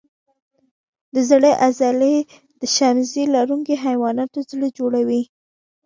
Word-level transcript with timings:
د 1.13 1.15
زړه 1.29 1.51
عضله 1.65 2.11
د 2.61 2.63
شمزۍ 2.75 3.25
لرونکو 3.35 3.73
حیواناتو 3.85 4.39
زړه 4.51 4.67
جوړوي. 4.77 5.21